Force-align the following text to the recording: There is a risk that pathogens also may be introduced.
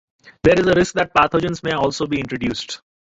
There 0.41 0.59
is 0.59 0.65
a 0.65 0.73
risk 0.73 0.95
that 0.95 1.13
pathogens 1.13 1.61
also 1.77 2.07
may 2.07 2.15
be 2.15 2.21
introduced. 2.21 2.81